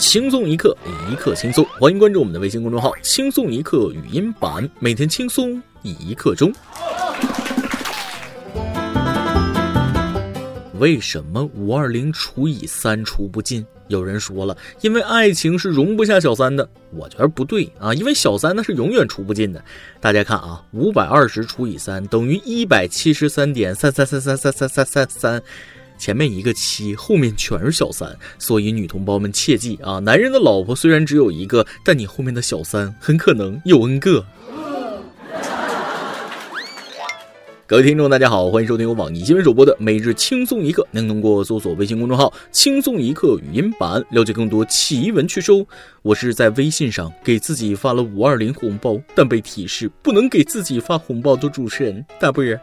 [0.00, 0.74] 轻松一刻，
[1.12, 1.62] 一刻轻松。
[1.78, 6.50] 欢迎关注我们的微信公众号“轻松一刻语音版”，每天轻松一刻钟。
[10.78, 13.64] 为什么五二零除以三除不尽？
[13.88, 16.66] 有人说了，因为爱情是容不下小三的。
[16.92, 19.62] 我觉得不对啊，因为小三那是永远除不尽的。
[20.00, 25.42] 大家看啊，五百二十除以三等于一百七十三点三三三三三三三三，
[26.00, 28.10] 前面一个七，后面全是小三。
[28.38, 34.24] 所以女同胞们切记啊，男人的老婆虽然只有一个，但你后面的小三很可能有 n 个。
[37.66, 40.84] 各位听众，大家好，欢迎收听由网易新闻首播的每日轻松一刻。
[40.90, 45.52] 您通过搜索微信公众号“轻松一刻”语音版了解更多奇闻趣事。
[46.02, 52.60] 我是在微信上给自己发了五二零红包，但被提示不能给自己发红包的主持人大波儿。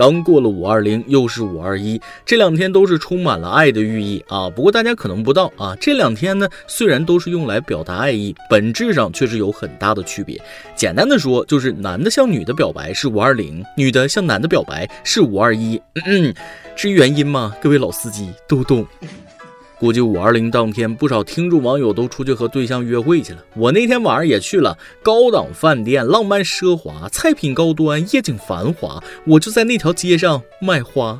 [0.00, 4.48] 刚过了五二零，又是五二一，这两天都是充满了爱的寓意啊。
[4.48, 10.40] 不过大家可能不知道啊，这两天呢，虽然都是用来表达爱意，本质上却是有很大的区别。
[10.74, 15.78] 简单的说，就是男的向女的表白是五二零，女的向男的表白是五二一。
[16.06, 16.32] 嗯，
[16.74, 18.86] 至于原因嘛，各位老司机都懂。
[19.80, 23.42] 估计五二零当天，不少听众网友都出去和对象约会去了。
[23.56, 31.18] 我那天晚上也去了，高档饭店，浪漫奢华，菜品高端，夜景繁华，我就在那条街上卖花。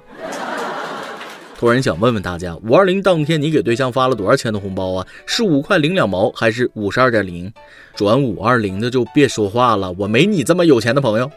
[1.59, 5.07] 突然想问问大家，五二零当天你给对象发了多少钱的红包啊？
[5.25, 7.51] 是五块零两毛，还是五十二点零？
[7.95, 11.31] 转五二零的就别说话了，我没你这么有钱的朋友。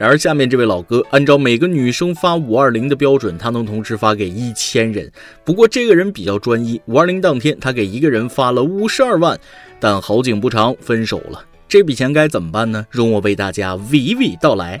[0.00, 5.12] 然而，下面这位老哥按照每个女生发五二零的标准，他能同时发给一千人。
[5.44, 9.38] 不过，这个人比较专一，五二零当天他给一个人发了五十二万，
[9.78, 11.44] 但好景不长，分手了。
[11.68, 12.86] 这笔钱该怎么办呢？
[12.90, 14.80] 容我为大家娓娓道来。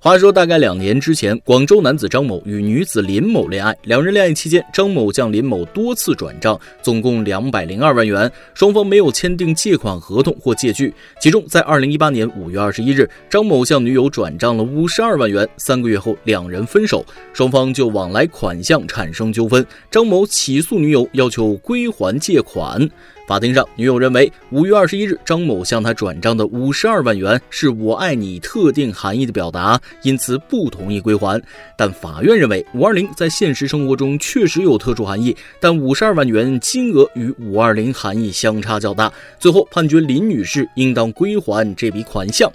[0.00, 3.76] 话说，大概两年之前，广州男子张某与女子林某恋爱。
[3.82, 10.94] 两人恋爱期间，张某向林某多次转账，总共两百零二万元，双方没有签订借款合同或借据。
[11.20, 15.46] 其中，在二零一八年五月二十一日，张某向女友转账了五十二万元。
[15.56, 19.66] 三个月后，两人分手，双方就往来款项产生纠纷。
[19.90, 22.88] 张某起诉女友，要求归还借款。
[23.28, 31.38] 法庭上，女友认为五月二十一日张某向她转账的五十二万元是我爱你特定含义的表达，因此不同意归还。
[31.76, 42.50] 但法院认为五二零在现实生活中确实有特殊含义，但五十二万元金额与五二零含义相差较大，最后判决林女士应当归还这笔款项。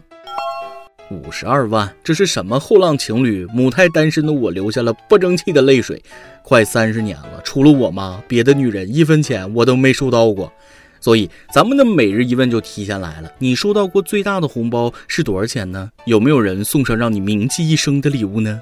[1.11, 3.45] 五十二万，这是什么后浪情侣？
[3.53, 6.01] 母胎单身的我流下了不争气的泪水。
[6.41, 10.51] 快三十年了，除了我妈，别的女人一分钱我都没收到过。
[10.99, 15.91] 所以，咱们的每日一问就提前来了：你收到过最大的红包是多少钱呢？
[16.05, 18.61] 有没有人送上让你铭记一生的礼物呢？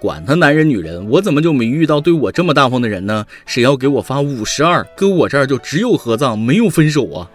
[0.00, 3.24] 管他男人女人，我怎么就没遇到对我这么大方的人呢？
[3.46, 7.30] 谁要给我发五十二，搁我这儿就只有合葬，没有分手啊！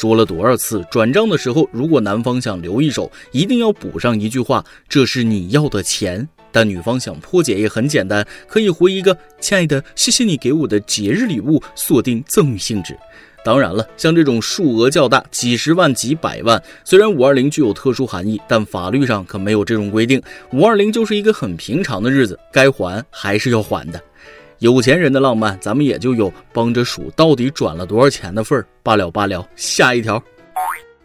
[0.00, 12.96] 说了多少次，转账的时候，如果男方想留一手，一定要补上一句话：“这是你要的钱。”但女方想破解也很简单，可以回一个“亲爱的，谢谢你给我的节日礼物”，锁定赠与性质。
[13.44, 20.22] 当然了，像这种数额较大，几十万、几百万，虽然五二零具有特殊含义，但法律上可没有这种规定。
[20.54, 24.00] 五二零就是一个很平常的日子，该还还是要还的。
[24.60, 28.66] 有钱人的浪漫，咱们也就有帮着数到底转了多少钱的份儿。
[28.82, 30.22] 罢了罢了，下一条。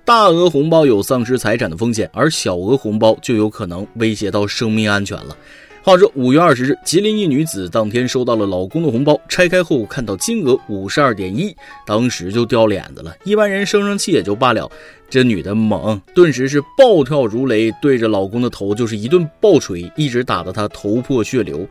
[0.04, 5.36] 大额红包有丧失财产的风险，而小额红包就有可能威胁到生命安全了。
[5.82, 11.56] 话说五月二十日，吉林一女子当天收到了老公的红包，拆开后看到金额五十二点一，
[11.86, 13.16] 当时就掉脸子了。
[13.24, 14.70] 一般人生生气也就罢了，
[15.10, 21.66] 这女的猛，顿时是暴跳如雷，对着老公的头就是一顿暴锤，一直打得他头破血流。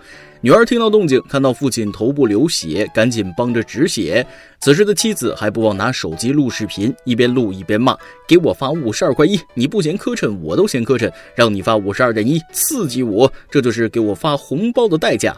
[0.45, 4.27] 女儿听到动静，看到父亲头部流血，赶紧帮着止血。
[4.61, 7.97] 此时的妻子还不忘拿手机录视频，一边录一边骂
[8.29, 11.11] ：“给我发五十二块一，你不嫌磕碜，我都嫌磕碜。
[11.35, 15.35] 让你发五十二点一，刺激我，这就是给我发红包的代价。”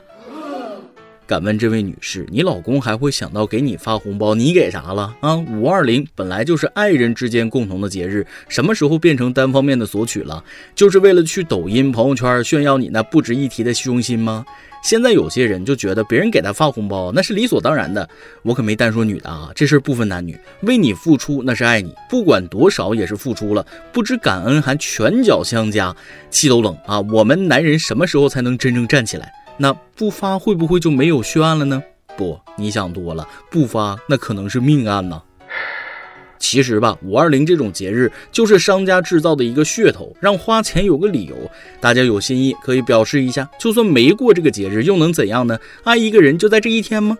[1.24, 4.34] 敢问这位女士，你老公还会想到给你发红包？
[4.34, 5.36] 你给啥了啊？
[5.36, 10.42] 五二零本来就是爱人之间共同的节日，什么时候变成单方面的索取了？
[10.74, 14.44] 就是为了去抖音、朋友圈炫耀你那不值一提的虚荣心吗？
[14.86, 18.08] 现在有些人就觉得别人给他发红包那是理所当然的。
[18.42, 25.92] 我可没单说女的啊，这事不分男女，为你付出那是爱你，不管多少也是付出了，不知感恩还拳脚相加，
[26.30, 27.00] 气都冷啊！
[27.00, 29.32] 我们男人什么时候才能真正站起来？
[29.58, 31.82] 那不发会不会就没有血案了呢？
[32.16, 35.20] 不，你想多了，不发那可能是命案呢。
[36.38, 41.36] 其实吧，五二零这种节日就是商家制造的一个噱头，让花钱有个理由。
[41.80, 45.58] 大家有心意可以表示一下，就算没过这个节日又能怎样呢？
[45.84, 47.16] 爱一个人就在这一天吗？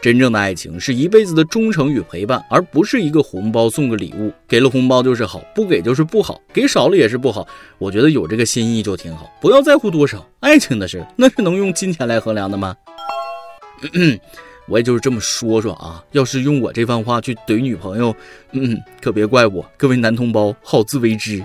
[0.00, 4.32] 真正的爱情是一辈子的忠诚与陪伴，而不是一个红包送个礼物。
[4.48, 7.46] 给了红包就是好，不给就是不好，给少了也是不好。
[7.76, 10.26] 我觉得有这个心意就挺好，不要在乎多少。
[10.40, 12.74] 爱情的事那是能用金钱来衡量的吗？
[14.70, 16.02] 我也就是这么说说啊。
[16.12, 18.14] 要是用我这番话去怼女朋友，
[18.52, 19.68] 嗯，可别怪我。
[19.76, 21.44] 各位男同胞，好自为之。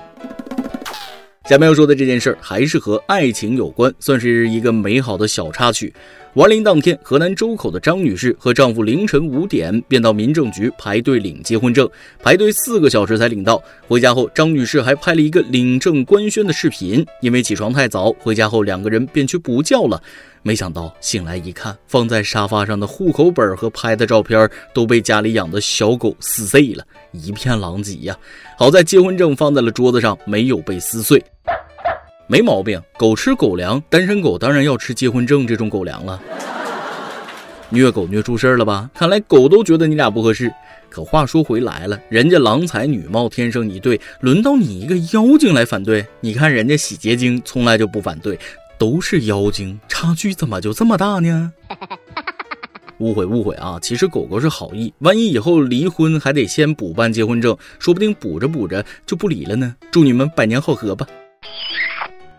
[1.50, 5.94] 下面要说的这件事儿还是和爱情有关，算是一个美好的小插曲。
[6.33, 11.88] 亡灵当天，河南周口的张女士和丈夫凌晨五点便到民政局排队领结婚证，
[12.22, 13.62] 排队四个小时才领到。
[13.88, 17.06] 回家后，张女士还拍了一个领证官宣的视频。
[17.22, 20.01] 因为起床太早，回家后两个人便去补觉了。
[20.47, 28.15] 没想到醒来一看，放在沙发上的户口本和拍的照片都被家里养的小狗撕碎了，一片狼藉呀！
[28.56, 31.19] 好在结婚证放在了桌子上，没有被撕碎。
[32.27, 36.21] 没毛病，狗吃狗粮，单身狗当然要吃结婚证这种狗粮了。
[37.69, 38.88] 虐狗虐出事儿了吧？
[38.94, 40.53] 看来狗都觉得你俩不合适。
[40.91, 46.06] 可话说回来了，人家郎才女貌天生一对，轮到你一个妖精来反对？
[46.19, 48.38] 你看人家洗洁精从来就不反对，
[48.77, 51.51] 都是妖精，差距怎么就这么大呢？
[53.00, 53.77] 误会误会啊！
[53.81, 59.75] 其实狗狗是好意，万一以后离婚还得先补办结婚证，说不定补着补着就不离了呢。
[59.92, 61.06] 祝你们百年好合吧。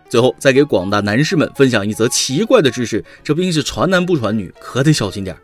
[0.08, 5.36] 最后再给广大男士们分享一则奇怪的知识，这毕竟是传男不传女，可得小心点。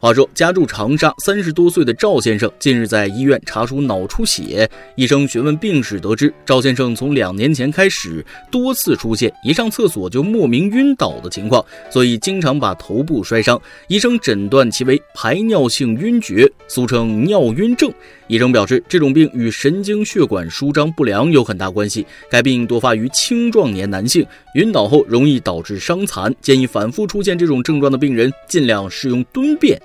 [0.00, 4.66] 话说，家住长沙三十多岁的赵先生近日在医院查出脑出血，
[4.96, 13.60] 医生询问病史，得知赵先生从两年前开始多次出现一上厕所就莫名晕倒的情况，所以经常把头部摔伤。
[13.88, 17.92] 医生诊断其为排尿性晕厥，俗称尿晕症。
[18.26, 29.78] 医生表示，这种病与神经血管舒张不良有很大关系，该病多发于青壮年男性，晕倒后容易导致伤残，建议反复出现这种症状的病人尽量使用蹲便。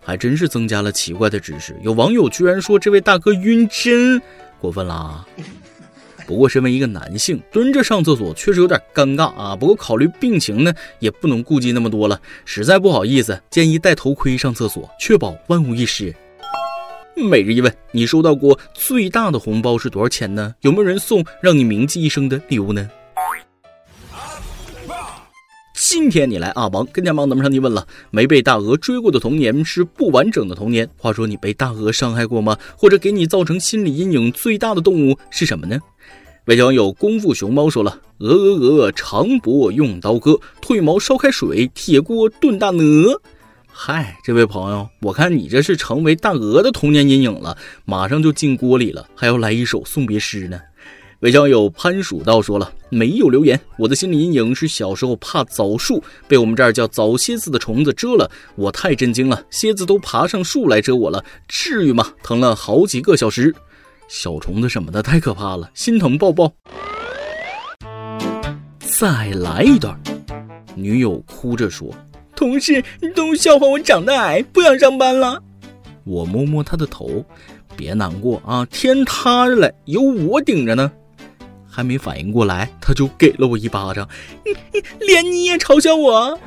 [0.00, 1.76] 还真是增加了奇怪的知识。
[1.82, 4.20] 有网友居然说这位大哥晕针，
[4.60, 5.26] 过分啦！
[6.26, 9.54] 不过身为一个男性，蹲着上厕所确实有点尴尬啊。
[9.54, 12.20] 不过考虑病情呢，也不能顾及那么多了。
[12.44, 16.14] 实在不好意思，建议戴头盔上厕所，确保万无一失。
[17.14, 20.54] 每日一问：你收到过最大的红包是多少钱呢？
[20.62, 22.90] 有没有人送让你铭记一生的礼物呢？
[25.78, 30.88] 今天你来阿王跟天帮咱们上提问了，没被大鹅追过的童年是不完整的童年。
[30.96, 32.56] 话说你被大鹅伤害过吗？
[32.78, 35.78] 或者给你造成心理阴影最大的动物是什么呢？
[36.46, 43.20] 位网友功夫熊猫说了：鹅鹅鹅，长脖用刀割，褪毛烧开水，铁锅炖大鹅。
[43.66, 50.58] 嗨，这位朋友，我看你这是成为大鹅的童年阴影了，马上就进锅里了，还要来一首送别诗呢。
[51.20, 62.12] 尾交友潘蜀道说了没有留言，我的心理阴影是小时候怕枣树被我们这儿叫枣蝎子的虫子蛰了，我太震惊了，蝎子都爬上树来蛰我了，至于吗？
[62.22, 63.54] 疼了好几个小时，
[64.08, 66.52] 小虫子什么的太可怕了，心疼抱抱。
[68.78, 69.98] 再来一段，
[70.74, 71.88] 女友哭着说
[72.36, 72.84] ：“同事
[73.14, 75.42] 都笑话我长得矮，不想上班了。”
[76.04, 77.24] 我摸摸她的头，
[77.74, 80.92] 别难过啊，天塌下来有我顶着呢。
[81.76, 84.08] 还没反应过来，他就给了我一巴掌。
[84.98, 86.40] 连你也嘲笑我？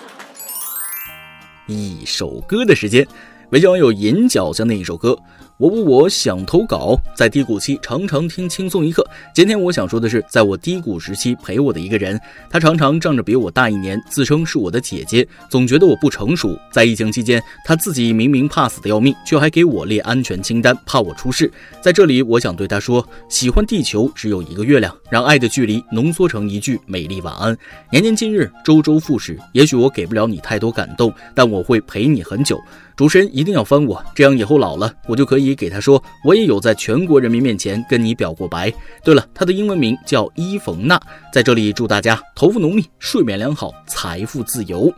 [1.66, 3.08] 一首歌的时间，
[3.52, 5.18] 微信网友银角将那一首歌。
[5.58, 9.02] 我我我想投稿，在低谷期常常听轻松一刻。
[9.34, 12.20] 今天我想说的是，在我低谷时期陪我的一个人，
[12.50, 16.54] 他常常仗着比我大一年，自称是我的姐姐，总觉得我不成熟。
[16.70, 21.50] 在疫情期间，他自己明明怕死的要命，却还给我列安全清单，怕我出事。
[21.80, 27.56] 在这里，我想对他说：喜欢地球只有一个月亮，让爱的距离浓缩成一句美丽晚安。
[27.90, 29.38] 年年今日，周周复始。
[29.52, 32.60] 也许我给不了你太多感动，但我会陪你很久。
[32.96, 38.72] 主持人一定要翻我，这样以后老了，我就可以给他说，我也有在全国人民面前跟你表过白。
[39.04, 40.98] 对了，他的英文名叫伊冯娜，
[41.30, 44.90] 在这里祝大家头发浓密，睡眠良好，财富自由。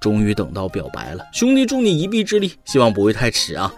[0.00, 3.70] 终于等到表白了，兄弟，助你一臂之力，希望不会太迟啊。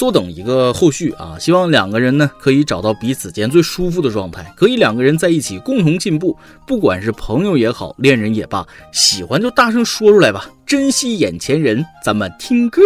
[0.00, 6.34] 坐等一个后续啊，希望两个人呢可以找到彼此间最舒服的状态，可以两个人在一起共同进步。
[6.66, 11.84] 不管是朋友也好，恋人也罢，喜欢就大声说出来吧，珍惜眼前人。
[12.02, 12.80] 咱们听歌。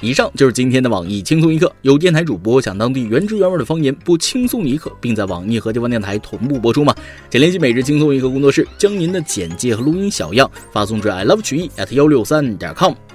[0.00, 6.94] 以上就是今天的网易轻松一刻，有电台主播讲当地原汁原味的方言，播轻松一刻，并在网易和地方电台同步播出吗？
[7.28, 12.94] 请联系每日轻松一刻工作室，将您的简介和录音小样发送至 i love 曲艺 at 幺六三点 com。